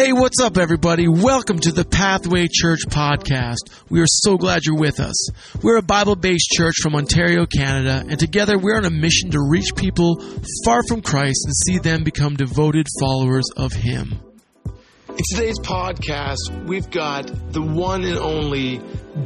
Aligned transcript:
Hey, 0.00 0.14
what's 0.14 0.40
up, 0.40 0.56
everybody? 0.56 1.08
Welcome 1.08 1.58
to 1.58 1.72
the 1.72 1.84
Pathway 1.84 2.46
Church 2.50 2.86
podcast. 2.86 3.68
We 3.90 4.00
are 4.00 4.06
so 4.06 4.38
glad 4.38 4.64
you're 4.64 4.78
with 4.78 4.98
us. 4.98 5.28
We're 5.62 5.76
a 5.76 5.82
Bible 5.82 6.16
based 6.16 6.48
church 6.56 6.76
from 6.80 6.96
Ontario, 6.96 7.44
Canada, 7.44 8.02
and 8.08 8.18
together 8.18 8.58
we're 8.58 8.78
on 8.78 8.86
a 8.86 8.90
mission 8.90 9.30
to 9.32 9.46
reach 9.50 9.76
people 9.76 10.18
far 10.64 10.82
from 10.88 11.02
Christ 11.02 11.44
and 11.44 11.54
see 11.54 11.78
them 11.80 12.02
become 12.02 12.34
devoted 12.34 12.86
followers 12.98 13.44
of 13.58 13.74
Him. 13.74 14.18
In 14.64 15.24
today's 15.34 15.58
podcast, 15.58 16.66
we've 16.66 16.90
got 16.90 17.52
the 17.52 17.60
one 17.60 18.02
and 18.02 18.16
only 18.16 18.80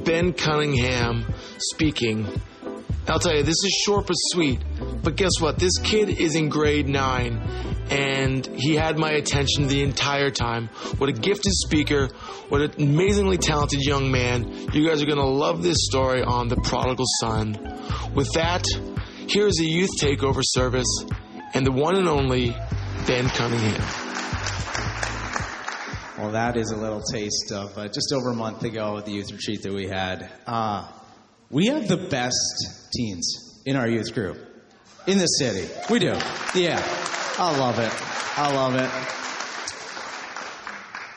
Ben 0.04 0.32
Cunningham 0.32 1.25
speaking. 1.59 2.27
I'll 3.06 3.20
tell 3.20 3.36
you, 3.36 3.45
this 3.45 3.62
is 3.62 3.82
short 3.86 4.09
but 4.09 4.14
sweet. 4.14 4.61
But 5.04 5.14
guess 5.14 5.41
what? 5.41 5.56
This 5.56 5.79
kid 5.84 6.09
is 6.09 6.34
in 6.34 6.48
grade 6.48 6.88
nine, 6.88 7.41
and 7.91 8.46
he 8.46 8.75
had 8.75 8.98
my 8.98 9.12
attention 9.12 9.69
the 9.69 9.82
entire 9.82 10.30
time. 10.30 10.69
What 10.98 11.09
a 11.09 11.12
gifted 11.12 11.53
speaker. 11.53 12.09
What 12.48 12.60
an 12.60 12.83
amazingly 12.83 13.38
talented 13.38 13.80
young 13.83 14.10
man. 14.10 14.69
You 14.73 14.88
guys 14.88 15.02
are 15.02 15.07
going 15.07 15.19
to 15.19 15.24
love 15.24 15.62
this 15.62 15.79
story 15.80 16.23
on 16.23 16.48
the 16.48 16.57
prodigal 16.57 17.07
son. 17.20 17.52
With 18.15 18.30
that, 18.34 18.65
here 19.29 19.47
is 19.47 19.60
a 19.60 19.65
youth 19.65 19.91
takeover 20.01 20.43
service 20.43 21.05
and 21.55 21.66
the 21.66 21.73
one 21.73 21.97
and 21.97 22.09
only 22.09 22.51
Ben 23.07 23.29
Cunningham. 23.29 24.05
Well, 26.19 26.30
that 26.32 26.57
is 26.57 26.71
a 26.71 26.77
little 26.77 27.02
taste 27.02 27.52
of 27.52 27.77
uh, 27.77 27.88
just 27.88 28.12
over 28.15 28.30
a 28.30 28.35
month 28.35 28.62
ago 28.62 29.01
the 29.01 29.12
youth 29.12 29.30
retreat 29.32 29.62
that 29.62 29.73
we 29.73 29.88
had. 29.88 30.30
Uh, 30.46 30.88
we 31.51 31.66
have 31.66 31.88
the 31.88 31.96
best 31.96 32.88
teens 32.96 33.62
in 33.66 33.77
our 33.77 33.88
youth 33.88 34.15
group 34.15 34.38
in 35.07 35.19
the 35.19 35.27
city. 35.27 35.69
We 35.91 35.98
do. 35.98 36.16
Yeah. 36.55 37.04
I 37.37 37.59
love 37.59 37.80
it. 37.80 37.93
I 38.38 38.55
love 38.55 38.77
it. 38.77 38.88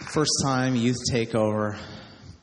First 0.09 0.31
time 0.43 0.75
youth 0.75 0.97
takeover. 1.13 1.77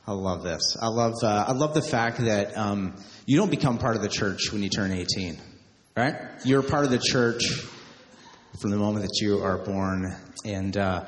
I 0.07 0.13
love 0.13 0.43
this. 0.43 0.77
I 0.81 0.87
love. 0.87 1.11
Uh, 1.21 1.43
I 1.45 1.51
love 1.51 1.73
the 1.73 1.81
fact 1.81 2.19
that 2.19 2.57
um, 2.57 2.95
you 3.25 3.35
don't 3.35 3.51
become 3.51 3.77
part 3.77 3.97
of 3.97 4.01
the 4.01 4.07
church 4.07 4.53
when 4.53 4.63
you 4.63 4.69
turn 4.69 4.93
18, 4.93 5.37
right? 5.97 6.15
You're 6.45 6.63
part 6.63 6.85
of 6.85 6.91
the 6.91 6.99
church 6.99 7.43
from 8.61 8.71
the 8.71 8.77
moment 8.77 9.07
that 9.07 9.19
you 9.19 9.43
are 9.43 9.57
born, 9.57 10.15
and 10.45 10.77
uh, 10.77 11.05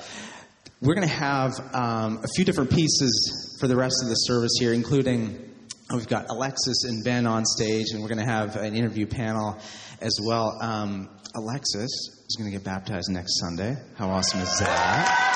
we're 0.81 0.95
going 0.95 1.07
to 1.07 1.13
have 1.13 1.53
um, 1.73 2.19
a 2.21 2.27
few 2.35 2.43
different 2.43 2.69
pieces 2.69 3.57
for 3.61 3.67
the 3.69 3.77
rest 3.77 3.95
of 4.03 4.09
the 4.09 4.15
service 4.15 4.51
here, 4.59 4.73
including 4.73 5.46
we've 5.93 6.07
got 6.07 6.29
Alexis 6.29 6.83
and 6.83 7.03
Ben 7.03 7.25
on 7.25 7.45
stage, 7.45 7.87
and 7.91 8.01
we're 8.01 8.09
going 8.09 8.25
to 8.25 8.31
have 8.31 8.55
an 8.55 8.75
interview 8.75 9.05
panel 9.07 9.57
as 10.01 10.19
well. 10.21 10.57
Um, 10.61 11.09
Alexis 11.35 11.85
is 11.85 12.35
going 12.37 12.51
to 12.51 12.57
get 12.57 12.63
baptized 12.63 13.09
next 13.09 13.39
Sunday. 13.39 13.75
How 13.95 14.09
awesome 14.09 14.41
is 14.41 14.59
that? 14.59 15.33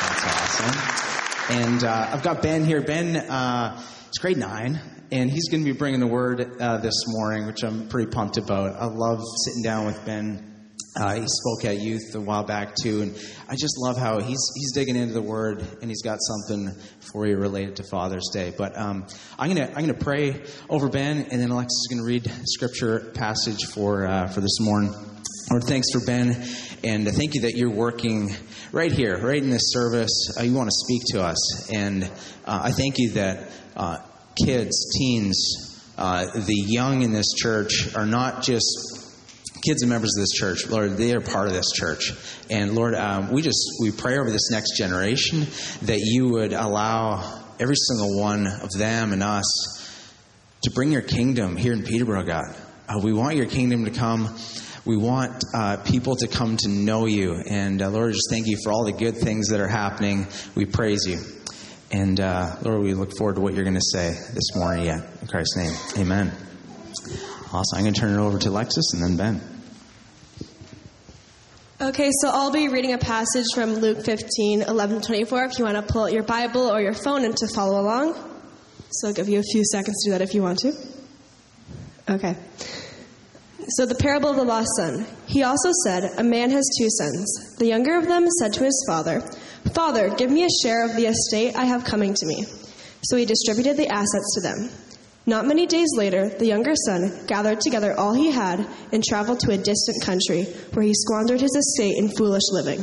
That's 0.00 0.24
awesome. 0.24 1.56
And 1.56 1.84
uh, 1.84 2.10
I've 2.12 2.22
got 2.22 2.42
Ben 2.42 2.64
here. 2.64 2.80
Ben 2.80 3.16
uh, 3.16 3.82
is 4.10 4.18
grade 4.18 4.38
nine, 4.38 4.80
and 5.10 5.30
he's 5.30 5.48
going 5.50 5.64
to 5.64 5.70
be 5.70 5.76
bringing 5.76 6.00
the 6.00 6.06
word 6.06 6.60
uh, 6.60 6.78
this 6.78 7.04
morning, 7.06 7.46
which 7.46 7.62
I'm 7.62 7.88
pretty 7.88 8.10
pumped 8.10 8.38
about. 8.38 8.76
I 8.76 8.86
love 8.86 9.20
sitting 9.44 9.62
down 9.62 9.86
with 9.86 10.02
Ben. 10.06 10.57
Uh, 10.98 11.14
he 11.14 11.26
spoke 11.28 11.64
at 11.64 11.80
youth 11.80 12.12
a 12.14 12.20
while 12.20 12.42
back 12.42 12.74
too, 12.74 13.02
and 13.02 13.14
I 13.48 13.54
just 13.54 13.78
love 13.78 13.96
how 13.96 14.18
he's 14.18 14.50
he's 14.56 14.72
digging 14.72 14.96
into 14.96 15.14
the 15.14 15.22
Word 15.22 15.60
and 15.80 15.88
he's 15.88 16.02
got 16.02 16.18
something 16.20 16.74
for 17.12 17.24
you 17.24 17.36
related 17.36 17.76
to 17.76 17.84
Father's 17.84 18.28
Day. 18.32 18.52
But 18.56 18.76
um, 18.76 19.06
I'm 19.38 19.48
gonna 19.48 19.68
I'm 19.68 19.86
gonna 19.86 19.94
pray 19.94 20.42
over 20.68 20.88
Ben, 20.88 21.28
and 21.30 21.40
then 21.40 21.50
Alexis 21.50 21.72
is 21.72 21.86
gonna 21.88 22.04
read 22.04 22.28
Scripture 22.46 23.12
passage 23.14 23.64
for 23.66 24.06
uh, 24.06 24.26
for 24.26 24.40
this 24.40 24.58
morning. 24.60 24.92
Lord, 25.50 25.64
thanks 25.64 25.86
for 25.92 26.04
Ben, 26.04 26.44
and 26.82 27.06
thank 27.08 27.34
you 27.34 27.42
that 27.42 27.52
you're 27.54 27.70
working 27.70 28.34
right 28.72 28.90
here, 28.90 29.18
right 29.18 29.42
in 29.42 29.50
this 29.50 29.70
service. 29.72 30.36
Uh, 30.36 30.42
you 30.42 30.52
want 30.52 30.68
to 30.68 30.74
speak 30.74 31.02
to 31.12 31.22
us, 31.22 31.70
and 31.70 32.04
uh, 32.44 32.60
I 32.64 32.72
thank 32.72 32.98
you 32.98 33.12
that 33.12 33.48
uh, 33.76 33.98
kids, 34.44 34.90
teens, 34.98 35.92
uh, 35.96 36.24
the 36.34 36.64
young 36.66 37.02
in 37.02 37.12
this 37.12 37.32
church 37.34 37.94
are 37.94 38.06
not 38.06 38.42
just 38.42 38.97
kids 39.62 39.82
and 39.82 39.90
members 39.90 40.16
of 40.16 40.22
this 40.22 40.32
church, 40.32 40.66
Lord, 40.68 40.96
they 40.96 41.12
are 41.14 41.20
part 41.20 41.48
of 41.48 41.52
this 41.52 41.70
church. 41.72 42.12
And 42.50 42.74
Lord, 42.74 42.94
um, 42.94 43.32
we 43.32 43.42
just 43.42 43.58
we 43.80 43.90
pray 43.90 44.18
over 44.18 44.30
this 44.30 44.50
next 44.50 44.76
generation 44.76 45.46
that 45.82 45.98
you 46.00 46.28
would 46.30 46.52
allow 46.52 47.44
every 47.60 47.76
single 47.76 48.20
one 48.20 48.46
of 48.46 48.70
them 48.76 49.12
and 49.12 49.22
us 49.22 49.44
to 50.62 50.70
bring 50.70 50.92
your 50.92 51.02
kingdom 51.02 51.56
here 51.56 51.72
in 51.72 51.82
Peterborough, 51.82 52.24
God. 52.24 52.54
Uh, 52.88 53.00
we 53.02 53.12
want 53.12 53.36
your 53.36 53.46
kingdom 53.46 53.84
to 53.84 53.90
come. 53.90 54.34
We 54.84 54.96
want 54.96 55.44
uh, 55.54 55.76
people 55.78 56.16
to 56.16 56.26
come 56.26 56.56
to 56.56 56.68
know 56.68 57.06
you. 57.06 57.42
And 57.48 57.82
uh, 57.82 57.90
Lord, 57.90 58.14
just 58.14 58.30
thank 58.30 58.46
you 58.46 58.56
for 58.64 58.72
all 58.72 58.84
the 58.84 58.92
good 58.92 59.16
things 59.16 59.48
that 59.48 59.60
are 59.60 59.68
happening. 59.68 60.26
We 60.54 60.64
praise 60.64 61.06
you. 61.06 61.20
And 61.90 62.20
uh, 62.20 62.56
Lord, 62.62 62.82
we 62.82 62.94
look 62.94 63.16
forward 63.16 63.36
to 63.36 63.40
what 63.40 63.54
you're 63.54 63.64
going 63.64 63.74
to 63.74 63.80
say 63.80 64.10
this 64.10 64.54
morning. 64.54 64.86
In 64.86 65.26
Christ's 65.26 65.56
name, 65.56 65.74
amen. 65.98 66.32
Awesome. 67.50 67.78
I'm 67.78 67.84
going 67.84 67.94
to 67.94 68.00
turn 68.00 68.14
it 68.14 68.18
over 68.18 68.38
to 68.38 68.50
Alexis 68.50 68.92
and 68.92 69.02
then 69.02 69.16
Ben. 69.16 69.40
Okay, 71.80 72.10
so 72.20 72.28
I'll 72.28 72.50
be 72.50 72.68
reading 72.68 72.92
a 72.92 72.98
passage 72.98 73.46
from 73.54 73.76
Luke 73.76 74.04
15, 74.04 74.62
11 74.62 75.00
24, 75.00 75.44
if 75.44 75.58
you 75.58 75.64
want 75.64 75.76
to 75.76 75.82
pull 75.82 76.04
out 76.04 76.12
your 76.12 76.24
Bible 76.24 76.70
or 76.70 76.80
your 76.80 76.92
phone 76.92 77.24
and 77.24 77.36
to 77.36 77.48
follow 77.54 77.80
along. 77.80 78.14
So 78.90 79.08
I'll 79.08 79.14
give 79.14 79.28
you 79.28 79.38
a 79.38 79.42
few 79.42 79.64
seconds 79.64 80.02
to 80.02 80.10
do 80.10 80.12
that 80.12 80.20
if 80.20 80.34
you 80.34 80.42
want 80.42 80.58
to. 80.58 80.72
Okay. 82.10 82.36
So 83.68 83.86
the 83.86 83.94
parable 83.94 84.30
of 84.30 84.36
the 84.36 84.44
lost 84.44 84.68
son. 84.76 85.06
He 85.26 85.42
also 85.42 85.70
said, 85.84 86.10
A 86.18 86.24
man 86.24 86.50
has 86.50 86.68
two 86.78 86.88
sons. 86.90 87.56
The 87.58 87.66
younger 87.66 87.96
of 87.96 88.06
them 88.06 88.26
said 88.40 88.52
to 88.54 88.64
his 88.64 88.84
father, 88.88 89.20
Father, 89.72 90.10
give 90.10 90.30
me 90.30 90.44
a 90.44 90.48
share 90.62 90.84
of 90.84 90.96
the 90.96 91.06
estate 91.06 91.54
I 91.54 91.64
have 91.64 91.84
coming 91.84 92.12
to 92.12 92.26
me. 92.26 92.44
So 93.04 93.16
he 93.16 93.24
distributed 93.24 93.76
the 93.76 93.88
assets 93.88 94.34
to 94.34 94.40
them. 94.40 94.70
Not 95.28 95.46
many 95.46 95.66
days 95.66 95.90
later, 95.94 96.30
the 96.30 96.46
younger 96.46 96.72
son 96.86 97.26
gathered 97.26 97.60
together 97.60 97.92
all 97.92 98.14
he 98.14 98.30
had 98.30 98.66
and 98.92 99.04
traveled 99.04 99.40
to 99.40 99.50
a 99.50 99.58
distant 99.58 100.02
country, 100.02 100.44
where 100.72 100.86
he 100.86 100.94
squandered 100.94 101.42
his 101.42 101.54
estate 101.54 101.98
in 101.98 102.08
foolish 102.08 102.44
living. 102.50 102.82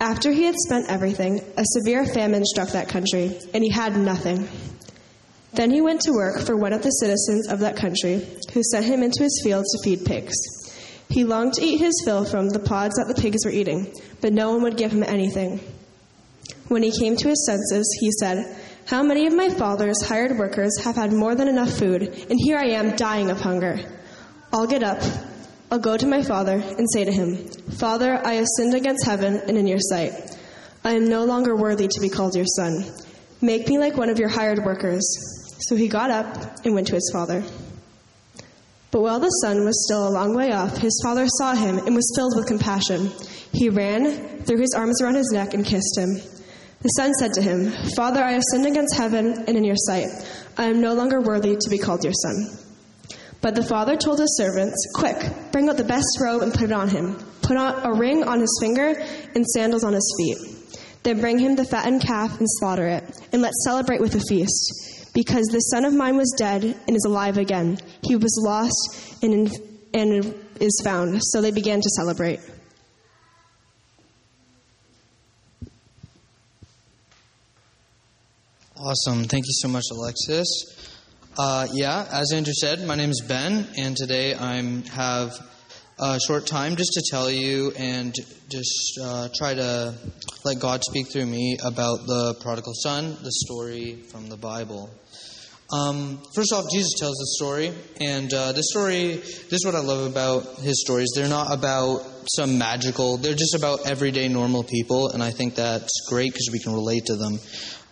After 0.00 0.32
he 0.32 0.44
had 0.44 0.54
spent 0.56 0.88
everything, 0.88 1.42
a 1.58 1.64
severe 1.66 2.06
famine 2.06 2.42
struck 2.46 2.70
that 2.70 2.88
country, 2.88 3.38
and 3.52 3.62
he 3.62 3.68
had 3.68 3.98
nothing. 3.98 4.48
Then 5.52 5.70
he 5.70 5.82
went 5.82 6.00
to 6.02 6.12
work 6.12 6.40
for 6.40 6.56
one 6.56 6.72
of 6.72 6.82
the 6.82 6.88
citizens 6.88 7.48
of 7.50 7.60
that 7.60 7.76
country, 7.76 8.26
who 8.54 8.62
sent 8.62 8.86
him 8.86 9.02
into 9.02 9.22
his 9.22 9.38
fields 9.44 9.70
to 9.72 9.84
feed 9.84 10.06
pigs. 10.06 10.34
He 11.10 11.24
longed 11.24 11.52
to 11.54 11.62
eat 11.62 11.76
his 11.76 12.00
fill 12.06 12.24
from 12.24 12.48
the 12.48 12.60
pods 12.60 12.96
that 12.96 13.14
the 13.14 13.20
pigs 13.20 13.44
were 13.44 13.52
eating, 13.52 13.92
but 14.22 14.32
no 14.32 14.52
one 14.52 14.62
would 14.62 14.78
give 14.78 14.92
him 14.92 15.02
anything. 15.02 15.60
When 16.68 16.82
he 16.82 16.98
came 16.98 17.14
to 17.14 17.28
his 17.28 17.44
senses, 17.44 17.94
he 18.00 18.10
said, 18.10 18.56
how 18.86 19.02
many 19.02 19.26
of 19.26 19.34
my 19.34 19.48
father's 19.48 20.00
hired 20.04 20.38
workers 20.38 20.78
have 20.84 20.94
had 20.94 21.12
more 21.12 21.34
than 21.34 21.48
enough 21.48 21.70
food, 21.70 22.02
and 22.02 22.38
here 22.44 22.56
I 22.56 22.66
am 22.66 22.94
dying 22.94 23.30
of 23.30 23.40
hunger? 23.40 23.80
I'll 24.52 24.68
get 24.68 24.84
up, 24.84 25.02
I'll 25.72 25.80
go 25.80 25.96
to 25.96 26.06
my 26.06 26.22
father, 26.22 26.54
and 26.54 26.86
say 26.92 27.04
to 27.04 27.10
him, 27.10 27.48
Father, 27.78 28.20
I 28.24 28.34
have 28.34 28.46
sinned 28.56 28.74
against 28.74 29.04
heaven 29.04 29.42
and 29.48 29.58
in 29.58 29.66
your 29.66 29.80
sight. 29.80 30.12
I 30.84 30.92
am 30.92 31.08
no 31.08 31.24
longer 31.24 31.56
worthy 31.56 31.88
to 31.88 32.00
be 32.00 32.08
called 32.08 32.36
your 32.36 32.46
son. 32.46 32.84
Make 33.42 33.66
me 33.66 33.76
like 33.76 33.96
one 33.96 34.08
of 34.08 34.20
your 34.20 34.28
hired 34.28 34.64
workers. 34.64 35.04
So 35.66 35.74
he 35.74 35.88
got 35.88 36.12
up 36.12 36.64
and 36.64 36.72
went 36.72 36.86
to 36.86 36.94
his 36.94 37.10
father. 37.12 37.42
But 38.92 39.02
while 39.02 39.18
the 39.18 39.30
son 39.30 39.64
was 39.64 39.84
still 39.84 40.06
a 40.06 40.10
long 40.10 40.36
way 40.36 40.52
off, 40.52 40.76
his 40.78 41.00
father 41.04 41.26
saw 41.26 41.54
him 41.54 41.78
and 41.78 41.96
was 41.96 42.12
filled 42.16 42.36
with 42.36 42.46
compassion. 42.46 43.10
He 43.52 43.68
ran, 43.68 44.44
threw 44.44 44.60
his 44.60 44.74
arms 44.76 45.02
around 45.02 45.16
his 45.16 45.32
neck, 45.32 45.54
and 45.54 45.66
kissed 45.66 45.98
him. 45.98 46.20
The 46.82 46.88
son 46.88 47.14
said 47.14 47.32
to 47.34 47.42
him, 47.42 47.72
Father, 47.96 48.22
I 48.22 48.32
have 48.32 48.42
sinned 48.50 48.66
against 48.66 48.96
heaven 48.96 49.44
and 49.46 49.56
in 49.56 49.64
your 49.64 49.76
sight. 49.76 50.08
I 50.56 50.64
am 50.66 50.80
no 50.80 50.94
longer 50.94 51.20
worthy 51.20 51.56
to 51.56 51.70
be 51.70 51.78
called 51.78 52.04
your 52.04 52.12
son. 52.12 52.58
But 53.40 53.54
the 53.54 53.62
father 53.62 53.96
told 53.96 54.18
his 54.18 54.36
servants, 54.36 54.74
Quick, 54.94 55.52
bring 55.52 55.68
out 55.68 55.76
the 55.76 55.84
best 55.84 56.18
robe 56.20 56.42
and 56.42 56.52
put 56.52 56.64
it 56.64 56.72
on 56.72 56.88
him. 56.88 57.16
Put 57.42 57.56
on 57.56 57.82
a 57.86 57.98
ring 57.98 58.24
on 58.24 58.40
his 58.40 58.58
finger 58.60 58.94
and 59.34 59.46
sandals 59.46 59.84
on 59.84 59.92
his 59.92 60.14
feet. 60.18 60.38
Then 61.02 61.20
bring 61.20 61.38
him 61.38 61.54
the 61.54 61.64
fattened 61.64 62.02
calf 62.02 62.38
and 62.38 62.48
slaughter 62.58 62.88
it, 62.88 63.04
and 63.32 63.40
let's 63.40 63.64
celebrate 63.64 64.00
with 64.00 64.16
a 64.16 64.20
feast. 64.28 65.12
Because 65.14 65.46
this 65.46 65.70
son 65.70 65.84
of 65.84 65.94
mine 65.94 66.16
was 66.16 66.34
dead 66.36 66.64
and 66.64 66.96
is 66.96 67.04
alive 67.06 67.38
again. 67.38 67.78
He 68.02 68.16
was 68.16 68.36
lost 68.44 69.22
and, 69.22 69.48
and 69.94 70.34
is 70.60 70.82
found. 70.84 71.20
So 71.22 71.40
they 71.40 71.52
began 71.52 71.80
to 71.80 71.88
celebrate. 71.90 72.40
Awesome. 78.78 79.24
Thank 79.24 79.46
you 79.46 79.54
so 79.54 79.68
much, 79.68 79.84
Alexis. 79.90 80.46
Uh, 81.38 81.66
yeah, 81.72 82.06
as 82.12 82.30
Andrew 82.34 82.52
said, 82.52 82.86
my 82.86 82.94
name 82.94 83.08
is 83.08 83.24
Ben, 83.26 83.66
and 83.78 83.96
today 83.96 84.34
I 84.34 84.56
have 84.92 85.32
a 85.98 86.20
short 86.26 86.46
time 86.46 86.76
just 86.76 86.92
to 86.92 87.02
tell 87.10 87.30
you 87.30 87.72
and 87.78 88.14
just 88.50 89.00
uh, 89.02 89.28
try 89.34 89.54
to 89.54 89.94
let 90.44 90.60
God 90.60 90.84
speak 90.84 91.10
through 91.10 91.24
me 91.24 91.56
about 91.64 92.06
the 92.06 92.36
prodigal 92.42 92.74
son, 92.74 93.16
the 93.22 93.32
story 93.32 94.02
from 94.12 94.28
the 94.28 94.36
Bible. 94.36 94.90
Um, 95.72 96.22
first 96.34 96.52
off, 96.52 96.66
Jesus 96.70 96.92
tells 97.00 97.16
the 97.16 97.26
story, 97.38 97.72
and 97.98 98.32
uh, 98.34 98.52
this 98.52 98.66
story, 98.68 99.14
this 99.14 99.52
is 99.52 99.64
what 99.64 99.74
I 99.74 99.80
love 99.80 100.06
about 100.06 100.58
his 100.58 100.82
stories. 100.84 101.08
They're 101.14 101.30
not 101.30 101.50
about 101.50 102.02
some 102.36 102.58
magical, 102.58 103.16
they're 103.16 103.32
just 103.32 103.54
about 103.54 103.88
everyday 103.88 104.28
normal 104.28 104.64
people, 104.64 105.08
and 105.08 105.22
I 105.22 105.30
think 105.30 105.54
that's 105.54 106.06
great 106.10 106.30
because 106.30 106.50
we 106.52 106.58
can 106.58 106.74
relate 106.74 107.06
to 107.06 107.16
them. 107.16 107.38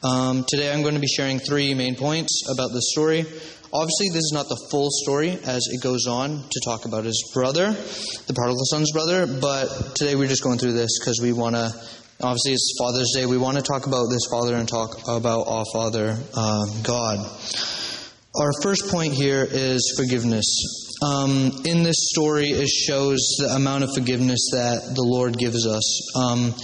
Um, 0.04 0.44
today 0.46 0.70
I'm 0.70 0.82
going 0.82 0.94
to 0.94 1.00
be 1.00 1.06
sharing 1.06 1.38
three 1.38 1.72
main 1.72 1.96
points 1.96 2.42
about 2.52 2.68
this 2.74 2.90
story. 2.92 3.20
Obviously, 3.72 4.08
this 4.10 4.22
is 4.22 4.32
not 4.34 4.48
the 4.50 4.68
full 4.70 4.88
story 4.90 5.30
as 5.30 5.66
it 5.72 5.82
goes 5.82 6.06
on 6.06 6.44
to 6.50 6.60
talk 6.62 6.84
about 6.84 7.04
his 7.04 7.32
brother, 7.32 7.72
the 7.72 8.34
prodigal 8.34 8.64
son's 8.66 8.92
brother, 8.92 9.26
but 9.26 9.96
today 9.96 10.14
we're 10.14 10.28
just 10.28 10.44
going 10.44 10.58
through 10.58 10.74
this 10.74 10.98
because 11.00 11.20
we 11.22 11.32
want 11.32 11.56
to 11.56 11.72
Obviously, 12.20 12.52
it's 12.52 12.76
Father's 12.78 13.10
Day. 13.12 13.26
We 13.26 13.38
want 13.38 13.56
to 13.56 13.62
talk 13.62 13.86
about 13.86 14.06
this 14.08 14.22
Father 14.30 14.54
and 14.54 14.68
talk 14.68 15.08
about 15.08 15.48
our 15.48 15.64
Father, 15.72 16.16
uh, 16.32 16.64
God. 16.84 17.18
Our 18.36 18.52
first 18.62 18.88
point 18.88 19.14
here 19.14 19.46
is 19.50 19.94
forgiveness. 19.96 20.44
Um, 21.02 21.50
in 21.64 21.82
this 21.82 21.96
story, 22.12 22.50
it 22.50 22.68
shows 22.68 23.18
the 23.40 23.54
amount 23.56 23.82
of 23.82 23.90
forgiveness 23.94 24.48
that 24.52 24.92
the 24.94 25.02
Lord 25.02 25.36
gives 25.36 25.66
us. 25.66 26.16
Um, 26.16 26.54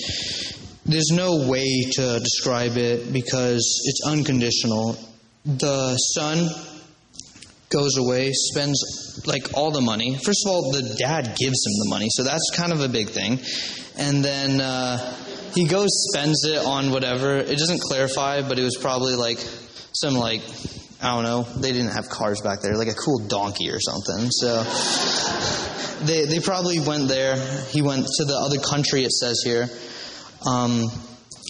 there's 0.92 1.10
no 1.10 1.48
way 1.48 1.84
to 1.92 2.20
describe 2.20 2.76
it 2.76 3.12
because 3.12 3.82
it's 3.84 4.00
unconditional. 4.06 4.96
The 5.44 5.96
son 5.96 6.48
goes 7.70 7.96
away, 7.96 8.32
spends 8.32 9.22
like 9.26 9.54
all 9.54 9.70
the 9.70 9.80
money. 9.80 10.18
First 10.24 10.44
of 10.44 10.52
all, 10.52 10.72
the 10.72 10.94
dad 10.98 11.36
gives 11.36 11.64
him 11.66 11.72
the 11.84 11.86
money, 11.88 12.08
so 12.10 12.24
that's 12.24 12.50
kind 12.54 12.72
of 12.72 12.80
a 12.80 12.88
big 12.88 13.08
thing. 13.08 13.38
And 13.96 14.24
then 14.24 14.60
uh, 14.60 14.98
he 15.54 15.66
goes, 15.66 15.88
spends 16.12 16.44
it 16.44 16.58
on 16.64 16.90
whatever. 16.90 17.36
It 17.36 17.58
doesn't 17.58 17.80
clarify, 17.80 18.42
but 18.42 18.58
it 18.58 18.64
was 18.64 18.76
probably 18.76 19.14
like 19.14 19.38
some 19.92 20.14
like 20.14 20.42
I 21.02 21.14
don't 21.14 21.24
know. 21.24 21.42
They 21.60 21.72
didn't 21.72 21.92
have 21.92 22.10
cars 22.10 22.42
back 22.42 22.60
there, 22.60 22.76
like 22.76 22.88
a 22.88 22.94
cool 22.94 23.18
donkey 23.26 23.70
or 23.70 23.80
something. 23.80 24.30
So 24.30 24.62
they 26.04 26.26
they 26.26 26.40
probably 26.40 26.78
went 26.80 27.08
there. 27.08 27.36
He 27.70 27.80
went 27.80 28.06
to 28.06 28.24
the 28.24 28.36
other 28.36 28.58
country. 28.58 29.04
It 29.04 29.12
says 29.12 29.40
here, 29.44 29.68
um, 30.46 30.90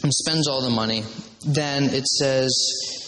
and 0.02 0.12
spends 0.12 0.48
all 0.48 0.62
the 0.62 0.70
money. 0.70 1.04
Then 1.46 1.84
it 1.84 2.06
says 2.06 2.50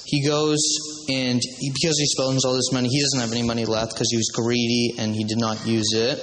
he 0.06 0.26
goes 0.26 0.60
and 1.08 1.40
he, 1.58 1.70
because 1.70 1.98
he 1.98 2.06
spends 2.06 2.44
all 2.44 2.54
this 2.54 2.72
money, 2.72 2.88
he 2.88 3.00
doesn't 3.00 3.20
have 3.20 3.32
any 3.32 3.42
money 3.42 3.64
left 3.64 3.94
because 3.94 4.10
he 4.10 4.16
was 4.16 4.30
greedy 4.34 4.94
and 4.98 5.14
he 5.14 5.24
did 5.24 5.38
not 5.38 5.66
use 5.66 5.92
it 5.92 6.18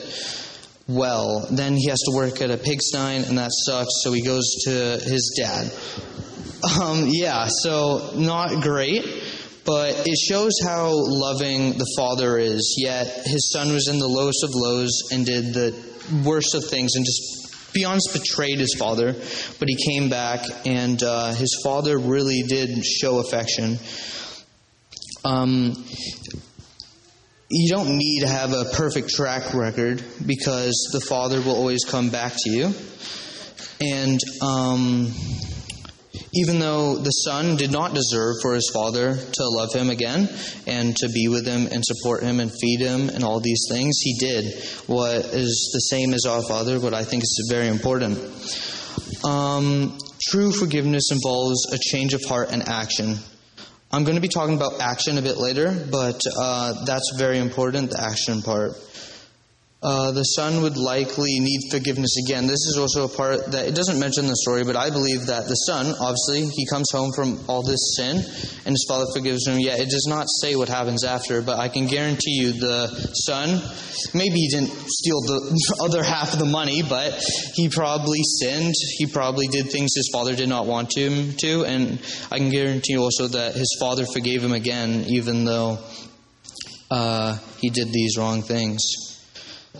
well. 0.89 1.47
Then 1.51 1.75
he 1.75 1.87
has 1.89 1.99
to 1.99 2.15
work 2.15 2.41
at 2.41 2.49
a 2.49 2.57
pigsty, 2.57 2.97
and 2.97 3.37
that 3.37 3.51
sucks. 3.51 4.01
So 4.03 4.11
he 4.11 4.23
goes 4.23 4.43
to 4.65 4.99
his 5.03 5.33
dad. 5.37 5.71
Um, 6.81 7.05
yeah, 7.07 7.47
so 7.47 8.11
not 8.15 8.61
great, 8.61 9.05
but 9.65 10.05
it 10.05 10.17
shows 10.17 10.53
how 10.63 10.91
loving 10.91 11.77
the 11.77 11.85
father 11.95 12.37
is. 12.37 12.75
Yet 12.77 13.07
his 13.25 13.51
son 13.53 13.71
was 13.71 13.87
in 13.87 13.99
the 13.99 14.07
lowest 14.07 14.43
of 14.43 14.49
lows 14.53 14.91
and 15.11 15.25
did 15.25 15.53
the 15.53 15.73
worst 16.25 16.55
of 16.55 16.65
things 16.67 16.95
and 16.95 17.05
just 17.05 17.38
beyond 17.73 18.01
betrayed 18.13 18.59
his 18.59 18.75
father. 18.77 19.13
But 19.13 19.67
he 19.67 19.75
came 19.75 20.09
back, 20.09 20.45
and 20.65 21.01
uh, 21.01 21.33
his 21.33 21.59
father 21.63 21.97
really 21.97 22.43
did 22.47 22.83
show 22.85 23.19
affection. 23.19 23.79
Um, 25.25 25.73
you 27.51 27.69
don't 27.71 27.97
need 27.97 28.21
to 28.21 28.27
have 28.27 28.53
a 28.53 28.65
perfect 28.73 29.09
track 29.09 29.53
record 29.53 30.03
because 30.25 30.89
the 30.93 31.01
Father 31.01 31.41
will 31.41 31.55
always 31.55 31.83
come 31.83 32.09
back 32.09 32.33
to 32.37 32.49
you. 32.51 32.73
And 33.81 34.19
um, 34.41 35.11
even 36.33 36.59
though 36.59 36.95
the 36.95 37.11
Son 37.11 37.55
did 37.55 37.71
not 37.71 37.93
deserve 37.93 38.35
for 38.41 38.53
his 38.53 38.69
Father 38.73 39.15
to 39.15 39.47
love 39.47 39.73
him 39.73 39.89
again 39.89 40.29
and 40.67 40.95
to 40.97 41.09
be 41.09 41.27
with 41.27 41.45
him 41.45 41.67
and 41.71 41.83
support 41.83 42.23
him 42.23 42.39
and 42.39 42.51
feed 42.51 42.79
him 42.79 43.09
and 43.09 43.23
all 43.23 43.39
these 43.39 43.65
things, 43.69 43.97
he 43.99 44.17
did 44.19 44.45
what 44.87 45.15
is 45.33 45.69
the 45.73 45.79
same 45.79 46.13
as 46.13 46.25
our 46.25 46.41
Father, 46.43 46.79
but 46.79 46.93
I 46.93 47.03
think 47.03 47.23
is 47.23 47.47
very 47.49 47.67
important. 47.67 48.17
Um, 49.23 49.97
true 50.29 50.51
forgiveness 50.51 51.11
involves 51.11 51.73
a 51.73 51.77
change 51.77 52.13
of 52.13 52.23
heart 52.23 52.49
and 52.51 52.67
action. 52.67 53.17
I'm 53.91 54.03
going 54.03 54.15
to 54.15 54.21
be 54.21 54.27
talking 54.27 54.55
about 54.55 54.79
action 54.81 55.17
a 55.17 55.21
bit 55.21 55.37
later, 55.37 55.71
but 55.89 56.21
uh, 56.37 56.85
that's 56.85 57.15
very 57.17 57.39
important, 57.39 57.89
the 57.91 58.01
action 58.01 58.43
part. 58.43 58.73
Uh, 59.81 60.11
the 60.11 60.23
son 60.23 60.61
would 60.61 60.75
likely 60.75 61.39
need 61.39 61.61
forgiveness 61.71 62.13
again. 62.25 62.47
This 62.47 62.67
is 62.67 62.77
also 62.77 63.05
a 63.05 63.07
part 63.07 63.51
that 63.51 63.65
it 63.65 63.75
doesn't 63.75 63.97
mention 63.97 64.27
the 64.27 64.35
story, 64.35 64.65
but 64.65 64.75
I 64.75 64.89
believe 64.89 65.27
that 65.27 65.47
the 65.47 65.55
son, 65.55 65.95
obviously, 66.01 66.49
he 66.53 66.65
comes 66.65 66.91
home 66.91 67.13
from 67.15 67.39
all 67.47 67.63
this 67.63 67.95
sin, 67.95 68.17
and 68.17 68.73
his 68.73 68.85
father 68.89 69.05
forgives 69.15 69.47
him. 69.47 69.57
Yet 69.57 69.79
it 69.79 69.89
does 69.89 70.05
not 70.05 70.27
say 70.41 70.57
what 70.57 70.67
happens 70.67 71.05
after, 71.05 71.41
but 71.41 71.59
I 71.59 71.69
can 71.69 71.87
guarantee 71.87 72.41
you 72.41 72.51
the 72.59 72.87
son, 73.23 73.61
maybe 74.13 74.35
he 74.35 74.49
didn't 74.49 74.71
steal 74.71 75.21
the 75.21 75.77
other 75.79 76.03
half 76.03 76.33
of 76.33 76.39
the 76.39 76.45
money, 76.45 76.81
but 76.83 77.17
he 77.53 77.69
probably 77.69 78.19
sinned. 78.41 78.75
He 78.97 79.05
probably 79.05 79.47
did 79.47 79.71
things 79.71 79.91
his 79.95 80.09
father 80.11 80.35
did 80.35 80.49
not 80.49 80.65
want 80.65 80.91
him 80.93 81.35
to, 81.37 81.63
and 81.63 81.99
I 82.29 82.39
can 82.39 82.49
guarantee 82.49 82.93
you 82.93 83.03
also 83.03 83.29
that 83.29 83.55
his 83.55 83.77
father 83.79 84.05
forgave 84.05 84.43
him 84.43 84.51
again, 84.51 85.05
even 85.07 85.45
though 85.45 85.79
uh, 86.91 87.37
he 87.61 87.69
did 87.69 87.93
these 87.93 88.17
wrong 88.17 88.41
things. 88.41 89.08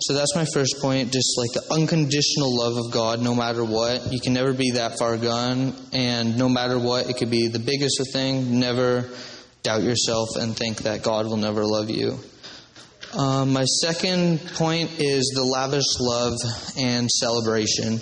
So 0.02 0.14
that's 0.14 0.34
my 0.34 0.46
first 0.54 0.80
point, 0.80 1.12
just 1.12 1.36
like 1.36 1.52
the 1.52 1.74
unconditional 1.74 2.56
love 2.56 2.78
of 2.78 2.90
God, 2.90 3.20
no 3.20 3.34
matter 3.34 3.62
what. 3.62 4.10
You 4.10 4.18
can 4.18 4.32
never 4.32 4.54
be 4.54 4.70
that 4.72 4.98
far 4.98 5.18
gone, 5.18 5.74
and 5.92 6.38
no 6.38 6.48
matter 6.48 6.78
what, 6.78 7.10
it 7.10 7.18
could 7.18 7.30
be 7.30 7.48
the 7.48 7.58
biggest 7.58 8.00
of 8.00 8.06
thing. 8.10 8.58
Never 8.58 9.10
doubt 9.62 9.82
yourself 9.82 10.30
and 10.36 10.56
think 10.56 10.78
that 10.84 11.02
God 11.02 11.26
will 11.26 11.36
never 11.36 11.66
love 11.66 11.90
you. 11.90 12.18
Um, 13.12 13.52
my 13.52 13.64
second 13.64 14.40
point 14.54 14.90
is 14.98 15.32
the 15.34 15.44
lavish 15.44 16.00
love 16.00 16.38
and 16.78 17.10
celebration. 17.10 18.00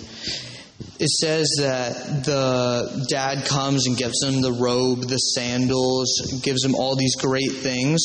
It 0.99 1.09
says 1.09 1.49
that 1.59 2.23
the 2.23 3.05
dad 3.09 3.45
comes 3.45 3.87
and 3.87 3.97
gives 3.97 4.23
him 4.23 4.41
the 4.41 4.53
robe, 4.53 5.01
the 5.01 5.17
sandals, 5.17 6.39
gives 6.43 6.63
him 6.63 6.75
all 6.75 6.95
these 6.95 7.15
great 7.17 7.51
things 7.51 7.99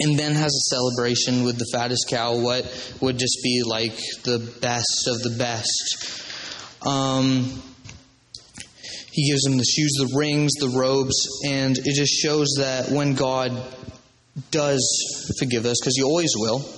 and 0.00 0.18
then 0.18 0.32
has 0.32 0.52
a 0.52 0.74
celebration 0.74 1.44
with 1.44 1.58
the 1.58 1.66
fattest 1.72 2.06
cow, 2.08 2.36
what 2.36 2.64
would 3.00 3.18
just 3.18 3.38
be 3.42 3.62
like 3.64 3.96
the 4.24 4.38
best 4.60 5.08
of 5.08 5.22
the 5.22 5.36
best. 5.38 6.86
Um, 6.86 7.62
he 9.14 9.30
gives 9.30 9.42
them 9.42 9.56
the 9.56 9.64
shoes, 9.64 9.92
the 9.98 10.16
rings, 10.18 10.52
the 10.58 10.70
robes, 10.76 11.14
and 11.46 11.78
it 11.78 11.94
just 11.94 12.12
shows 12.20 12.48
that 12.58 12.90
when 12.90 13.14
God 13.14 13.52
does 14.50 14.82
forgive 15.38 15.66
us, 15.66 15.80
because 15.80 15.94
He 15.96 16.02
always 16.02 16.32
will, 16.34 16.68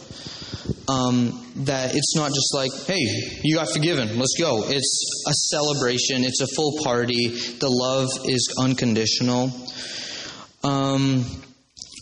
um, 0.86 1.52
that 1.64 1.94
it's 1.94 2.14
not 2.14 2.28
just 2.28 2.54
like, 2.54 2.70
hey, 2.86 3.40
you 3.42 3.56
got 3.56 3.70
forgiven, 3.70 4.18
let's 4.18 4.36
go. 4.38 4.64
It's 4.66 5.24
a 5.26 5.32
celebration, 5.32 6.24
it's 6.24 6.42
a 6.42 6.46
full 6.46 6.72
party. 6.84 7.28
The 7.28 7.70
love 7.70 8.08
is 8.26 8.54
unconditional. 8.60 9.50
Um, 10.62 11.24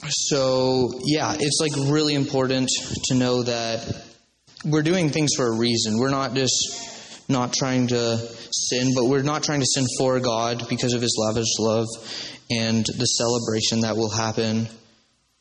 so, 0.08 0.90
yeah, 1.04 1.34
it's 1.38 1.58
like 1.60 1.72
really 1.90 2.14
important 2.14 2.68
to 3.04 3.14
know 3.14 3.42
that 3.42 4.04
we're 4.64 4.82
doing 4.82 5.10
things 5.10 5.30
for 5.36 5.46
a 5.46 5.56
reason. 5.56 5.98
We're 5.98 6.10
not 6.10 6.34
just 6.34 7.28
not 7.28 7.52
trying 7.52 7.88
to 7.88 8.18
sin, 8.18 8.92
but 8.94 9.04
we're 9.06 9.22
not 9.22 9.42
trying 9.42 9.60
to 9.60 9.66
sin 9.66 9.86
for 9.98 10.20
God 10.20 10.68
because 10.68 10.94
of 10.94 11.02
His 11.02 11.16
lavish 11.18 11.58
love 11.58 11.86
and 12.50 12.84
the 12.84 13.06
celebration 13.06 13.80
that 13.80 13.96
will 13.96 14.10
happen. 14.10 14.68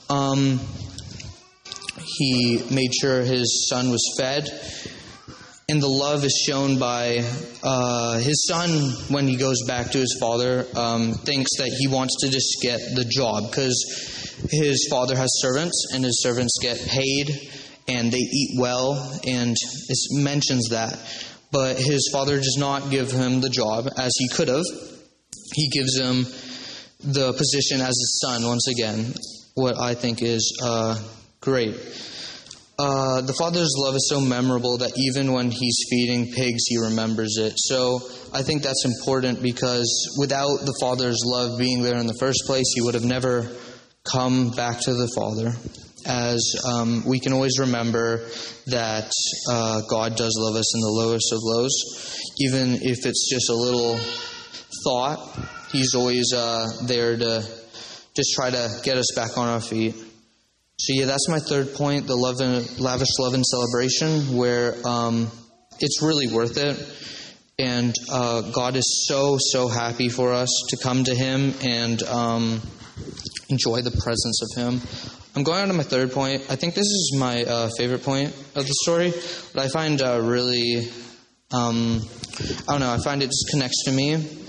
Um, 0.10 0.60
he 2.18 2.64
made 2.72 2.94
sure 2.94 3.22
his 3.22 3.68
son 3.70 3.90
was 3.90 4.04
fed, 4.18 4.48
and 5.70 5.82
the 5.82 5.88
love 5.88 6.24
is 6.24 6.44
shown 6.48 6.78
by 6.78 7.24
uh, 7.64 8.20
his 8.20 8.46
son 8.48 8.70
when 9.10 9.28
he 9.28 9.38
goes 9.38 9.64
back 9.66 9.92
to 9.92 9.98
his 9.98 10.18
father. 10.20 10.66
Um, 10.76 11.14
thinks 11.14 11.52
that 11.58 11.70
he 11.70 11.88
wants 11.88 12.16
to 12.22 12.30
just 12.30 12.58
get 12.62 12.80
the 12.96 13.06
job 13.06 13.50
because 13.50 14.48
his 14.52 14.88
father 14.90 15.16
has 15.16 15.30
servants, 15.36 15.88
and 15.94 16.04
his 16.04 16.22
servants 16.22 16.58
get 16.62 16.80
paid 16.88 17.52
and 17.88 18.12
they 18.12 18.18
eat 18.18 18.60
well, 18.60 18.94
and 19.26 19.56
it 19.90 20.24
mentions 20.24 20.70
that. 20.70 20.98
But 21.52 21.78
his 21.78 22.10
father 22.12 22.38
does 22.38 22.56
not 22.58 22.90
give 22.90 23.12
him 23.12 23.42
the 23.42 23.50
job 23.50 23.88
as 23.98 24.12
he 24.18 24.28
could 24.30 24.48
have. 24.48 24.66
He 25.54 25.70
gives 25.70 26.00
him 26.00 26.26
the 27.00 27.34
position 27.34 27.82
as 27.82 27.90
his 27.90 28.20
son 28.22 28.48
once 28.48 28.68
again, 28.68 29.14
what 29.56 29.78
I 29.80 29.94
think 29.94 30.22
is 30.22 30.58
uh, 30.64 31.00
great. 31.42 31.76
Uh, 32.80 33.22
the 33.22 33.34
father's 33.34 33.72
love 33.78 33.96
is 33.96 34.10
so 34.10 34.20
memorable 34.20 34.80
that 34.80 34.92
even 34.98 35.32
when 35.32 35.52
he's 35.52 35.86
feeding 35.90 36.32
pigs, 36.32 36.64
he 36.66 36.78
remembers 36.80 37.38
it. 37.38 37.54
So 37.56 38.00
I 38.34 38.42
think 38.42 38.64
that's 38.64 38.84
important 38.84 39.44
because 39.44 40.18
without 40.20 40.58
the 40.66 40.76
father's 40.82 41.22
love 41.24 41.60
being 41.60 41.84
there 41.84 41.98
in 41.98 42.08
the 42.08 42.18
first 42.20 42.44
place, 42.48 42.66
he 42.74 42.82
would 42.82 42.96
have 42.96 43.04
never 43.04 43.48
come 44.12 44.52
back 44.52 44.80
to 44.82 44.94
the 44.94 45.08
Father, 45.16 45.54
as 46.06 46.62
um, 46.66 47.04
we 47.06 47.20
can 47.20 47.32
always 47.32 47.60
remember 47.60 48.18
that 48.68 49.12
uh, 49.50 49.82
God 49.88 50.18
does 50.18 50.36
love 50.40 50.56
us 50.56 50.76
in 50.76 50.82
the 50.82 50.90
lowest 50.90 51.32
of 51.32 51.40
lows, 51.42 51.72
even 52.40 52.74
if 52.82 53.06
it's 53.06 53.30
just 53.30 53.50
a 53.50 53.56
little 53.56 53.98
thought. 54.84 55.20
He's 55.72 55.96
always 55.96 56.34
uh, 56.34 56.68
there 56.84 57.18
to 57.18 57.48
just 58.16 58.34
try 58.34 58.50
to 58.50 58.80
get 58.84 58.98
us 58.98 59.14
back 59.16 59.38
on 59.38 59.48
our 59.48 59.62
feet. 59.62 59.96
So 60.78 60.94
yeah, 60.94 61.06
that's 61.06 61.30
my 61.30 61.40
third 61.40 61.76
point: 61.76 62.08
the 62.08 62.16
love 62.16 62.40
and 62.40 62.80
lavish 62.80 63.20
love 63.20 63.34
and 63.34 63.46
celebration, 63.46 64.36
where 64.36 64.76
um, 64.86 65.30
it's 65.80 66.02
really 66.02 66.28
worth 66.28 66.58
it, 66.58 66.78
and 67.60 67.96
uh, 68.12 68.42
God 68.52 68.76
is 68.76 69.06
so 69.08 69.38
so 69.40 69.68
happy 69.68 70.10
for 70.10 70.34
us 70.34 70.50
to 70.70 70.78
come 70.78 71.04
to 71.04 71.14
Him 71.14 71.54
and 71.64 72.02
um, 72.04 72.62
enjoy 73.50 73.82
the 73.82 73.92
presence 73.92 74.42
of 74.42 74.62
Him. 74.62 74.82
I'm 75.36 75.44
going 75.44 75.62
on 75.62 75.68
to 75.68 75.74
my 75.74 75.84
third 75.84 76.12
point. 76.12 76.46
I 76.50 76.56
think 76.56 76.76
this 76.76 76.86
is 76.86 77.16
my 77.20 77.44
uh, 77.44 77.70
favorite 77.76 78.04
point 78.04 78.30
of 78.56 78.68
the 78.68 78.76
story. 78.84 79.10
What 79.10 79.66
I 79.66 79.68
find 79.68 80.02
uh, 80.02 80.22
really, 80.22 80.88
um, 81.52 82.02
I 82.68 82.72
don't 82.72 82.82
know, 82.82 82.94
I 82.94 83.00
find 83.04 83.24
it 83.24 83.28
just 83.28 83.48
connects 83.50 83.84
to 83.86 83.92
me. 83.92 84.43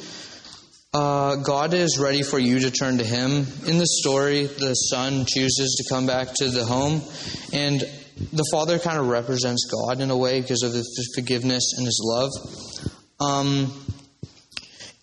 Uh, 0.95 1.35
God 1.35 1.75
is 1.75 1.99
ready 1.99 2.23
for 2.23 2.39
you 2.39 2.61
to 2.61 2.71
turn 2.71 2.99
to 2.99 3.05
Him. 3.05 3.49
In 3.67 3.79
the 3.79 3.87
story, 4.01 4.47
the 4.47 4.75
son 4.75 5.25
chooses 5.27 5.75
to 5.83 5.93
come 5.93 6.07
back 6.07 6.33
to 6.35 6.49
the 6.49 6.65
home, 6.65 7.03
and 7.53 7.81
the 8.33 8.47
father 8.53 8.79
kind 8.79 9.01
of 9.01 9.09
represents 9.09 9.67
God 9.69 10.01
in 10.01 10.13
a 10.13 10.17
way 10.17 10.41
because 10.41 10.63
of 10.63 10.73
his 10.73 11.13
forgiveness 11.17 11.73
and 11.77 11.85
his 11.85 12.01
love. 12.01 12.31
Um, 13.19 13.73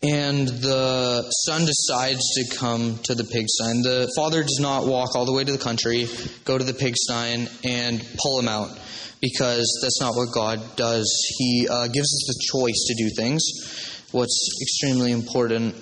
and 0.02 0.48
the 0.48 1.30
son 1.30 1.66
decides 1.66 2.22
to 2.36 2.56
come 2.56 2.98
to 3.04 3.14
the 3.14 3.26
pigsty. 3.26 3.82
The 3.84 4.10
father 4.16 4.44
does 4.44 4.60
not 4.62 4.86
walk 4.88 5.18
all 5.18 5.26
the 5.26 5.34
way 5.34 5.44
to 5.44 5.52
the 5.52 5.58
country, 5.58 6.08
go 6.46 6.58
to 6.58 6.64
the 6.64 6.74
pigsty, 6.74 7.50
and 7.66 8.18
pull 8.24 8.40
him 8.40 8.48
out 8.48 8.80
because 9.20 9.68
that's 9.84 10.00
not 10.00 10.16
what 10.16 10.32
God 10.34 10.78
does. 10.78 11.06
He 11.38 11.68
uh, 11.70 11.88
gives 11.88 12.08
us 12.08 12.24
the 12.28 12.48
choice 12.50 12.86
to 12.88 12.96
do 12.98 13.10
things. 13.18 13.44
What's 14.12 14.60
extremely 14.62 15.12
important. 15.12 15.76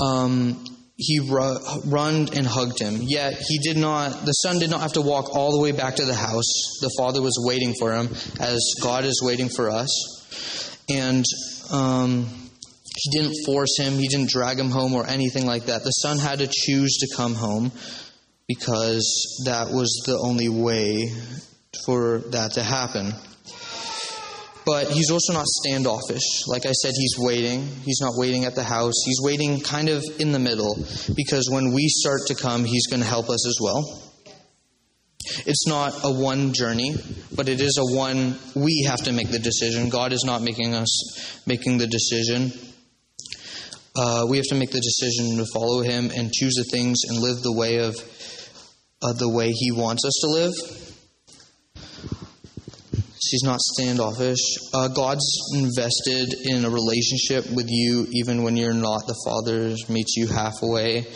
Um, 0.00 0.64
he 0.96 1.20
ru- 1.20 1.58
run 1.86 2.28
and 2.34 2.46
hugged 2.46 2.80
him. 2.80 2.98
Yet 3.00 3.34
he 3.48 3.58
did 3.58 3.76
not. 3.76 4.24
The 4.24 4.32
son 4.32 4.58
did 4.58 4.70
not 4.70 4.80
have 4.80 4.92
to 4.94 5.00
walk 5.00 5.34
all 5.34 5.52
the 5.52 5.60
way 5.60 5.72
back 5.72 5.96
to 5.96 6.04
the 6.04 6.14
house. 6.14 6.78
The 6.80 6.90
father 6.98 7.22
was 7.22 7.36
waiting 7.44 7.74
for 7.78 7.92
him, 7.92 8.08
as 8.40 8.74
God 8.82 9.04
is 9.04 9.20
waiting 9.22 9.48
for 9.48 9.70
us. 9.70 10.78
And 10.88 11.24
um, 11.70 12.26
he 12.96 13.10
didn't 13.10 13.34
force 13.46 13.78
him, 13.78 13.94
he 13.94 14.08
didn't 14.08 14.30
drag 14.30 14.58
him 14.58 14.70
home 14.70 14.94
or 14.94 15.06
anything 15.06 15.46
like 15.46 15.66
that. 15.66 15.82
The 15.82 15.90
son 15.90 16.18
had 16.18 16.40
to 16.40 16.46
choose 16.46 16.98
to 16.98 17.16
come 17.16 17.34
home 17.34 17.72
because 18.48 19.42
that 19.46 19.70
was 19.70 20.02
the 20.06 20.18
only 20.18 20.48
way 20.48 21.10
for 21.86 22.18
that 22.30 22.52
to 22.52 22.62
happen. 22.62 23.14
But 24.64 24.88
he's 24.90 25.10
also 25.10 25.32
not 25.32 25.46
standoffish. 25.46 26.46
Like 26.46 26.66
I 26.66 26.72
said, 26.72 26.92
he's 26.96 27.16
waiting. 27.18 27.66
He's 27.84 28.00
not 28.00 28.12
waiting 28.14 28.44
at 28.44 28.54
the 28.54 28.62
house. 28.62 28.94
He's 29.04 29.18
waiting 29.20 29.60
kind 29.60 29.88
of 29.88 30.04
in 30.20 30.32
the 30.32 30.38
middle 30.38 30.76
because 31.16 31.48
when 31.50 31.72
we 31.72 31.88
start 31.88 32.20
to 32.28 32.34
come, 32.34 32.64
he's 32.64 32.86
going 32.86 33.00
to 33.00 33.08
help 33.08 33.28
us 33.28 33.46
as 33.46 33.58
well. 33.60 34.02
It's 35.46 35.66
not 35.66 36.04
a 36.04 36.12
one 36.12 36.52
journey, 36.52 36.94
but 37.34 37.48
it 37.48 37.60
is 37.60 37.78
a 37.78 37.96
one 37.96 38.36
we 38.54 38.84
have 38.88 39.02
to 39.04 39.12
make 39.12 39.30
the 39.30 39.38
decision. 39.38 39.88
God 39.88 40.12
is 40.12 40.24
not 40.24 40.42
making 40.42 40.74
us 40.74 41.42
making 41.46 41.78
the 41.78 41.86
decision. 41.86 42.52
Uh, 43.94 44.26
we 44.28 44.36
have 44.38 44.46
to 44.46 44.54
make 44.54 44.70
the 44.70 44.80
decision 44.80 45.36
to 45.38 45.46
follow 45.52 45.82
Him 45.82 46.10
and 46.10 46.32
choose 46.32 46.54
the 46.54 46.64
things 46.64 47.00
and 47.08 47.18
live 47.18 47.42
the 47.42 47.52
way 47.52 47.78
of 47.78 47.96
uh, 49.02 49.12
the 49.12 49.28
way 49.28 49.50
He 49.50 49.70
wants 49.70 50.04
us 50.04 50.18
to 50.22 50.28
live. 50.28 50.91
He's 53.32 53.42
not 53.42 53.60
standoffish. 53.60 54.38
Uh, 54.72 54.88
God's 54.88 55.26
invested 55.54 56.34
in 56.44 56.64
a 56.64 56.70
relationship 56.70 57.50
with 57.50 57.66
you 57.68 58.06
even 58.12 58.44
when 58.44 58.56
you're 58.56 58.72
not. 58.72 59.06
The 59.06 59.20
Father 59.24 59.74
meets 59.88 60.16
you 60.16 60.28
halfway 60.28 61.06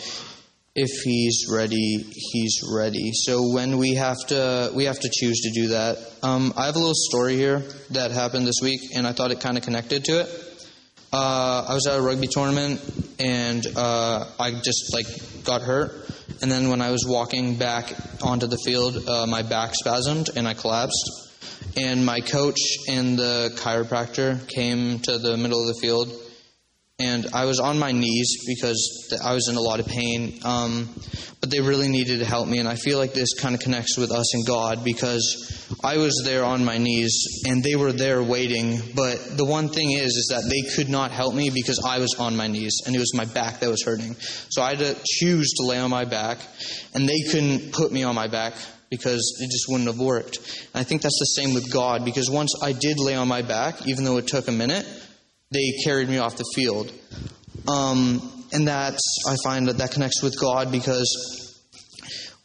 if 0.77 0.91
he's 1.03 1.47
ready, 1.51 2.05
he's 2.13 2.61
ready. 2.71 3.09
So 3.11 3.51
when 3.51 3.79
we 3.79 3.95
have 3.95 4.17
to, 4.27 4.71
we 4.75 4.83
have 4.83 4.99
to 4.99 5.09
choose 5.11 5.41
to 5.41 5.51
do 5.51 5.67
that. 5.69 5.97
Um, 6.21 6.53
I 6.55 6.67
have 6.67 6.75
a 6.75 6.79
little 6.79 6.93
story 6.93 7.35
here 7.35 7.63
that 7.89 8.11
happened 8.11 8.45
this 8.45 8.59
week, 8.61 8.81
and 8.95 9.07
I 9.07 9.11
thought 9.11 9.31
it 9.31 9.39
kind 9.39 9.57
of 9.57 9.63
connected 9.63 10.05
to 10.05 10.21
it. 10.21 10.29
Uh, 11.11 11.65
I 11.67 11.73
was 11.73 11.87
at 11.87 11.97
a 11.97 12.01
rugby 12.01 12.27
tournament, 12.27 12.79
and 13.17 13.65
uh, 13.75 14.25
I 14.39 14.51
just 14.51 14.93
like 14.93 15.07
got 15.43 15.63
hurt. 15.63 15.93
And 16.43 16.51
then 16.51 16.69
when 16.69 16.81
I 16.81 16.91
was 16.91 17.05
walking 17.07 17.55
back 17.55 17.91
onto 18.21 18.45
the 18.45 18.59
field, 18.63 18.97
uh, 19.07 19.25
my 19.25 19.41
back 19.41 19.73
spasmed 19.73 20.35
and 20.35 20.47
I 20.47 20.53
collapsed. 20.53 21.26
And 21.75 22.05
my 22.05 22.19
coach 22.19 22.59
and 22.87 23.17
the 23.17 23.51
chiropractor 23.55 24.47
came 24.47 24.99
to 24.99 25.17
the 25.17 25.37
middle 25.37 25.61
of 25.61 25.67
the 25.67 25.79
field 25.81 26.11
and 26.99 27.27
I 27.31 27.45
was 27.45 27.59
on 27.59 27.77
my 27.77 27.91
knees 27.91 28.43
because 28.47 29.15
I 29.23 29.35
was 29.35 29.49
in 29.49 29.55
a 29.55 29.61
lot 29.61 29.79
of 29.79 29.85
pain. 29.85 30.39
Um, 30.43 30.89
but 31.39 31.51
they 31.51 31.59
really 31.61 31.87
needed 31.87 32.19
to 32.19 32.25
help 32.25 32.47
me, 32.47 32.57
and 32.57 32.67
I 32.67 32.73
feel 32.73 32.97
like 32.97 33.13
this 33.13 33.39
kind 33.39 33.53
of 33.53 33.61
connects 33.61 33.99
with 33.99 34.11
us 34.11 34.33
and 34.33 34.47
God 34.47 34.83
because 34.83 35.77
I 35.83 35.97
was 35.97 36.23
there 36.25 36.43
on 36.43 36.65
my 36.65 36.79
knees 36.79 37.43
and 37.45 37.63
they 37.63 37.75
were 37.75 37.93
there 37.93 38.23
waiting. 38.23 38.79
But 38.95 39.37
the 39.37 39.45
one 39.45 39.69
thing 39.69 39.91
is, 39.91 40.15
is 40.15 40.29
that 40.31 40.49
they 40.49 40.75
could 40.75 40.89
not 40.89 41.11
help 41.11 41.35
me 41.35 41.51
because 41.51 41.79
I 41.85 41.99
was 41.99 42.15
on 42.15 42.35
my 42.35 42.47
knees 42.47 42.81
and 42.87 42.95
it 42.95 42.99
was 42.99 43.13
my 43.13 43.25
back 43.25 43.59
that 43.59 43.69
was 43.69 43.83
hurting. 43.83 44.15
So 44.49 44.63
I 44.63 44.69
had 44.69 44.79
to 44.79 44.97
choose 45.05 45.53
to 45.59 45.67
lay 45.67 45.77
on 45.77 45.91
my 45.91 46.05
back, 46.05 46.39
and 46.95 47.07
they 47.07 47.21
couldn't 47.31 47.73
put 47.73 47.91
me 47.91 48.01
on 48.01 48.15
my 48.15 48.25
back 48.25 48.55
because 48.89 49.37
it 49.39 49.51
just 49.51 49.65
wouldn't 49.69 49.87
have 49.87 49.99
worked. 49.99 50.37
And 50.73 50.81
I 50.81 50.83
think 50.83 51.03
that's 51.03 51.19
the 51.19 51.41
same 51.41 51.53
with 51.53 51.71
God 51.71 52.05
because 52.05 52.31
once 52.31 52.55
I 52.63 52.71
did 52.71 52.97
lay 52.99 53.13
on 53.13 53.27
my 53.27 53.43
back, 53.43 53.85
even 53.85 54.03
though 54.03 54.17
it 54.17 54.25
took 54.25 54.47
a 54.47 54.51
minute 54.51 54.87
they 55.51 55.73
carried 55.83 56.09
me 56.09 56.17
off 56.17 56.37
the 56.37 56.45
field. 56.55 56.91
Um, 57.67 58.45
and 58.53 58.67
that's, 58.67 59.01
I 59.27 59.35
find 59.43 59.67
that 59.67 59.77
that 59.77 59.91
connects 59.91 60.21
with 60.21 60.39
God 60.39 60.71
because 60.71 61.61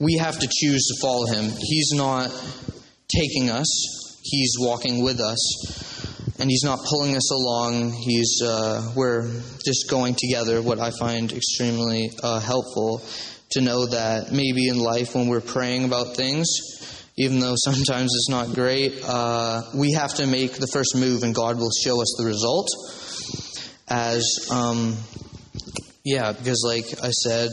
we 0.00 0.16
have 0.18 0.38
to 0.38 0.48
choose 0.50 0.86
to 0.86 1.00
follow 1.00 1.26
Him. 1.26 1.50
He's 1.58 1.92
not 1.92 2.30
taking 3.14 3.50
us, 3.50 4.20
He's 4.22 4.54
walking 4.58 5.02
with 5.02 5.20
us. 5.20 5.90
And 6.38 6.50
He's 6.50 6.64
not 6.64 6.80
pulling 6.88 7.16
us 7.16 7.30
along. 7.30 7.92
He's, 7.92 8.40
uh, 8.44 8.92
we're 8.96 9.30
just 9.64 9.88
going 9.88 10.16
together, 10.18 10.60
what 10.60 10.80
I 10.80 10.90
find 10.90 11.30
extremely 11.30 12.10
uh, 12.22 12.40
helpful 12.40 13.00
to 13.52 13.60
know 13.60 13.86
that 13.86 14.32
maybe 14.32 14.68
in 14.68 14.78
life 14.78 15.14
when 15.14 15.28
we're 15.28 15.40
praying 15.40 15.84
about 15.84 16.16
things, 16.16 16.48
even 17.16 17.40
though 17.40 17.54
sometimes 17.56 18.10
it's 18.14 18.28
not 18.28 18.54
great, 18.54 19.00
uh, 19.04 19.62
we 19.74 19.92
have 19.92 20.14
to 20.14 20.26
make 20.26 20.54
the 20.54 20.66
first 20.66 20.96
move 20.96 21.22
and 21.22 21.34
God 21.34 21.58
will 21.58 21.70
show 21.84 22.00
us 22.00 22.14
the 22.18 22.24
result. 22.24 22.68
As, 23.88 24.24
um, 24.50 24.96
yeah, 26.04 26.32
because 26.32 26.64
like 26.66 26.86
I 27.04 27.10
said, 27.10 27.50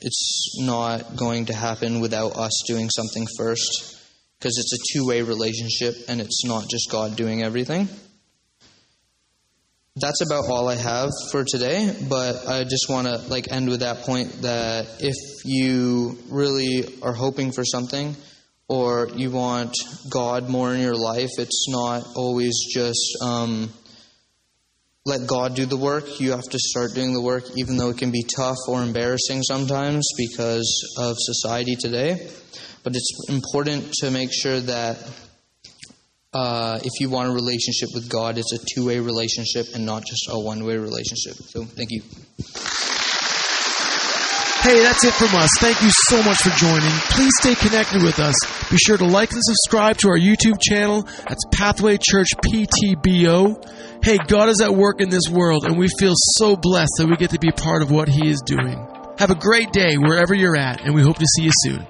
it's 0.00 0.56
not 0.60 1.16
going 1.16 1.46
to 1.46 1.54
happen 1.54 2.00
without 2.00 2.36
us 2.36 2.62
doing 2.66 2.88
something 2.88 3.26
first. 3.36 3.96
Because 4.38 4.56
it's 4.56 4.72
a 4.72 4.98
two 4.98 5.06
way 5.06 5.22
relationship 5.22 5.94
and 6.08 6.20
it's 6.20 6.44
not 6.44 6.68
just 6.70 6.90
God 6.90 7.16
doing 7.16 7.42
everything. 7.42 7.88
That's 9.96 10.22
about 10.22 10.48
all 10.48 10.68
I 10.68 10.76
have 10.76 11.10
for 11.30 11.44
today, 11.44 11.94
but 12.08 12.46
I 12.48 12.62
just 12.62 12.88
want 12.88 13.08
to 13.08 13.18
like 13.28 13.52
end 13.52 13.68
with 13.68 13.80
that 13.80 13.98
point 13.98 14.42
that 14.42 14.86
if 15.00 15.16
you 15.44 16.16
really 16.30 16.84
are 17.02 17.12
hoping 17.12 17.52
for 17.52 17.64
something, 17.64 18.16
or 18.70 19.08
you 19.16 19.32
want 19.32 19.74
God 20.08 20.48
more 20.48 20.72
in 20.72 20.80
your 20.80 20.94
life, 20.94 21.30
it's 21.38 21.66
not 21.68 22.04
always 22.14 22.56
just 22.72 23.18
um, 23.20 23.68
let 25.04 25.26
God 25.26 25.56
do 25.56 25.66
the 25.66 25.76
work. 25.76 26.20
You 26.20 26.30
have 26.30 26.48
to 26.48 26.58
start 26.60 26.94
doing 26.94 27.12
the 27.12 27.20
work, 27.20 27.42
even 27.56 27.76
though 27.76 27.90
it 27.90 27.98
can 27.98 28.12
be 28.12 28.24
tough 28.36 28.58
or 28.68 28.80
embarrassing 28.80 29.42
sometimes 29.42 30.08
because 30.16 30.94
of 30.98 31.16
society 31.18 31.74
today. 31.74 32.30
But 32.84 32.94
it's 32.94 33.28
important 33.28 33.92
to 33.94 34.10
make 34.12 34.30
sure 34.32 34.60
that 34.60 34.98
uh, 36.32 36.78
if 36.80 37.00
you 37.00 37.10
want 37.10 37.28
a 37.28 37.32
relationship 37.32 37.88
with 37.92 38.08
God, 38.08 38.38
it's 38.38 38.52
a 38.52 38.58
two 38.72 38.86
way 38.86 39.00
relationship 39.00 39.66
and 39.74 39.84
not 39.84 40.04
just 40.06 40.28
a 40.30 40.38
one 40.38 40.64
way 40.64 40.76
relationship. 40.76 41.34
So, 41.34 41.64
thank 41.64 41.90
you. 41.90 42.02
Hey, 44.62 44.82
that's 44.82 45.02
it 45.04 45.14
from 45.14 45.34
us. 45.36 45.48
Thank 45.58 45.80
you 45.82 45.88
so 46.08 46.22
much 46.22 46.36
for 46.42 46.50
joining. 46.50 46.90
Please 47.08 47.32
stay 47.40 47.54
connected 47.54 48.02
with 48.02 48.18
us. 48.18 48.34
Be 48.70 48.76
sure 48.76 48.98
to 48.98 49.06
like 49.06 49.32
and 49.32 49.40
subscribe 49.42 49.96
to 49.98 50.10
our 50.10 50.18
YouTube 50.18 50.60
channel. 50.60 51.02
That's 51.26 51.42
Pathway 51.50 51.96
Church 51.96 52.28
PTBO. 52.44 54.04
Hey, 54.04 54.18
God 54.28 54.50
is 54.50 54.60
at 54.60 54.74
work 54.74 55.00
in 55.00 55.08
this 55.08 55.30
world, 55.30 55.64
and 55.64 55.78
we 55.78 55.88
feel 55.98 56.12
so 56.36 56.56
blessed 56.56 56.92
that 56.98 57.06
we 57.08 57.16
get 57.16 57.30
to 57.30 57.38
be 57.38 57.50
part 57.50 57.80
of 57.80 57.90
what 57.90 58.08
He 58.08 58.28
is 58.28 58.42
doing. 58.44 58.86
Have 59.18 59.30
a 59.30 59.34
great 59.34 59.72
day 59.72 59.96
wherever 59.96 60.34
you're 60.34 60.58
at, 60.58 60.82
and 60.82 60.94
we 60.94 61.02
hope 61.02 61.18
to 61.18 61.26
see 61.36 61.44
you 61.44 61.52
soon. 61.62 61.86